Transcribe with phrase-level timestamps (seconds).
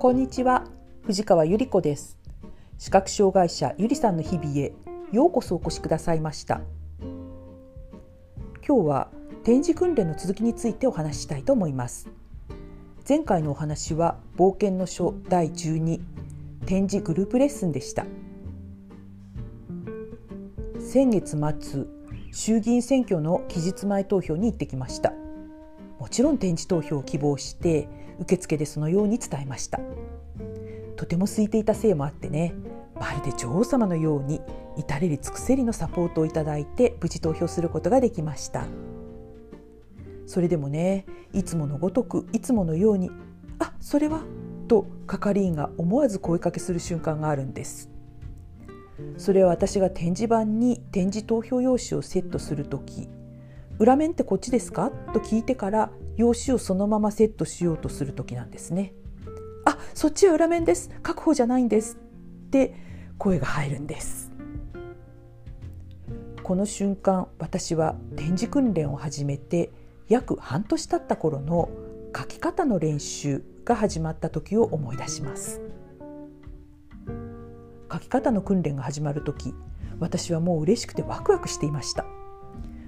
[0.00, 0.64] こんにちは。
[1.02, 2.16] 藤川ゆり子です。
[2.78, 4.72] 視覚障害者ゆりさんの日々へ
[5.10, 6.60] ようこそお越しくださいました。
[8.64, 9.10] 今日は
[9.42, 12.08] 展示訓練の続きについてお話ししたいと思います。
[13.08, 16.00] 前回のお話は冒険の書第12
[16.64, 18.06] 展示グループレッスンでした。
[20.78, 21.86] 先月末
[22.30, 25.12] 衆議院選挙の期日前投票に行ってきました。
[25.98, 29.80] もちろん展示投票を希望して受付でそのように伝えました。
[30.96, 32.54] とても空いていたせいもあってね
[32.98, 34.40] まるで女王様のように
[34.76, 38.66] 至れり尽くせりのサポートをいただいて無事投票することができました。
[40.26, 43.10] それでもねいつものごとくいつものように
[43.60, 44.22] 「あそれは?」
[44.68, 47.90] と係員が思わず声かけする瞬間があるんです。
[49.16, 53.08] それは私が展示板に展示投票用紙をセットする時
[53.78, 54.90] 裏面ってこっちですか？
[55.14, 58.92] と聞いてから用紙をそのままセットしようとする時なんですね。
[59.64, 60.90] あそっちは裏面です。
[61.00, 62.74] 確保じゃないんですって
[63.18, 64.32] 声が入るんです。
[66.42, 69.70] この瞬間私は展示訓練を始めて
[70.08, 71.70] 約半年経った頃の
[72.16, 75.60] 書き方の練習が始まった時を思い出します。
[77.92, 79.54] 書き方の訓練が始まる時
[80.00, 82.04] 私はもう嬉しくてワクワクしていました。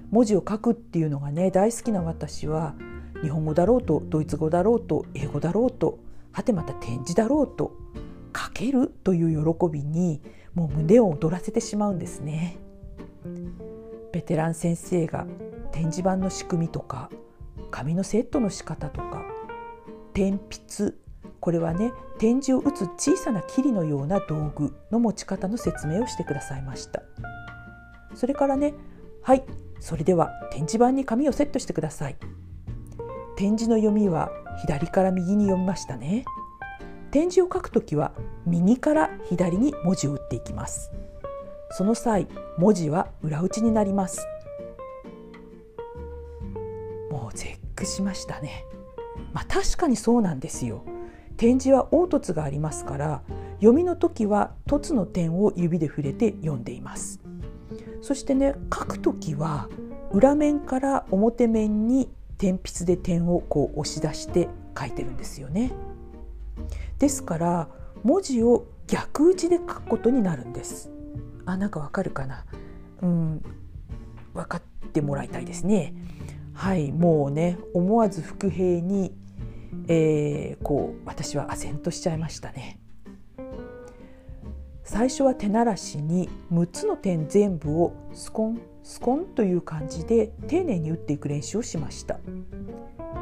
[0.09, 2.75] 文字を書くっていうのがね大好きな私は
[3.21, 5.99] 日本語だろうとドイツ語だろうと英語だろうと
[6.31, 7.75] はてまた展示だろうと
[8.35, 10.21] 書けるという喜びに
[10.53, 12.57] もう胸を躍らせてしまうんですね。
[14.11, 15.25] ベテラン先生が
[15.71, 17.09] 展示板の仕組みとか
[17.69, 19.23] 紙のセットの仕方とか
[20.13, 20.93] 天筆
[21.39, 27.01] これはね展示を打つ小さな霧のような道具の持ち方の説明をしてくださいました
[28.13, 28.73] それからね
[29.21, 29.43] はい
[29.79, 32.17] それでは展示板に紙をセットしてください
[33.41, 34.29] 展示の読みは
[34.61, 36.25] 左から右に読みましたね。
[37.09, 38.11] 展示を書くときは
[38.45, 40.91] 右から左に文字を打っていきます。
[41.71, 42.27] その際
[42.59, 44.27] 文字は裏打ちになります。
[47.09, 48.63] もう絶句しましたね。
[49.33, 50.83] まあ確かにそうなんですよ。
[51.37, 53.23] 展示は凹凸がありますから
[53.55, 57.19] 読みの時は凸の点を指で触れて読んでいます。
[58.03, 59.67] そしてね書く時は
[60.11, 62.07] 裏面から表面に
[62.41, 65.71] 鉛筆で点をこう押し出して書いてるんですよね。
[66.99, 67.67] ですから
[68.03, 70.89] 文字を逆打ちで書くことになるんです。
[71.45, 72.45] あなんかわかるかな？
[73.01, 73.43] うん
[74.33, 75.93] 分かってもらいたいですね。
[76.53, 79.15] はいもうね思わず伏兵に、
[79.87, 82.79] えー、こう私は唖然としちゃいましたね。
[84.83, 92.19] 最初は手慣らしに6つの点全部をスコンスコンという感じで丁寧に打っていく練習をしました。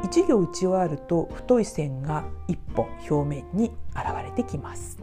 [0.02, 4.98] 1行打ち終わると太い線が1本表面に現れてきます。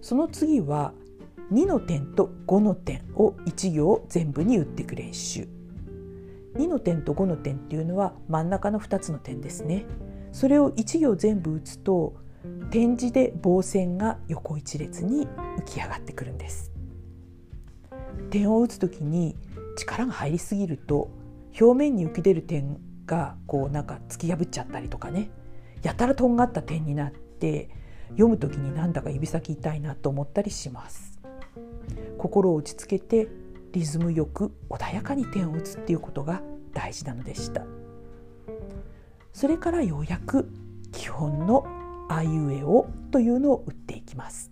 [0.00, 0.92] その次は
[1.52, 5.48] 2の点と5の点を1行全部に打っていく練習。
[6.56, 9.86] 2の点と5の点っていうのは真ん中の2つの点ですね。
[10.32, 12.14] それを1行全部打つと
[12.70, 16.70] 点字で棒線が横一列に浮き上がってくるんです。
[18.30, 19.36] 点を打つ時に
[19.76, 21.10] 力が入りすぎると
[21.60, 25.30] 表面に浮き出る点がこうなんか突き破っちゃったりとかね。
[25.82, 27.70] やたらとんがった点になって
[28.10, 31.20] 読む時になんだか指先痛いなと思ったりします。
[32.18, 33.28] 心を落ち着けて
[33.72, 36.42] リズムよく穏やかに点を打つっていうことが
[36.72, 37.64] 大事なのでした。
[39.32, 40.50] それからようやく
[40.92, 41.64] 基本の
[42.08, 44.50] あいうえおというのを打っていきます。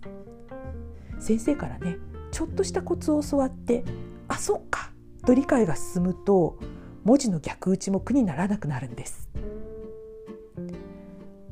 [1.19, 1.97] 先生からね
[2.37, 3.83] ちょっとしたコツを教わって
[4.27, 4.91] あそっか
[5.25, 6.59] と理解が進むと
[7.03, 9.27] 文字の逆打ちも苦にならなくなるんです。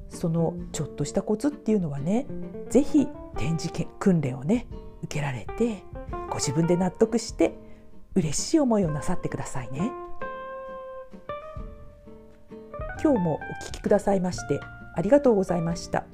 [0.09, 2.28] そのちょっとしたコツっていうのはね
[2.69, 3.69] 是非展示
[4.00, 4.68] 訓練をね
[5.01, 5.81] 受けられて
[6.29, 7.56] ご自分で納得して
[8.13, 9.91] 嬉しい思いをなさってくださいね。
[13.04, 14.59] 今日もお聞きくださいまして
[14.95, 16.06] ありがとうございました。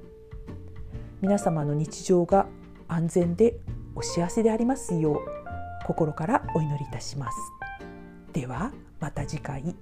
[1.19, 2.47] 皆様の日常が
[2.87, 3.55] 安全で
[4.01, 5.17] お幸せでありますよう
[5.85, 7.37] 心からお祈りいたします。
[8.33, 9.75] ではまた次回。